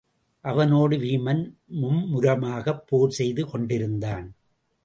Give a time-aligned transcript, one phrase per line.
[0.45, 1.43] அவனோடு வீமன்
[1.81, 4.27] மும்முரமாகப் போர் செய்து கொண்டிருந்தான்.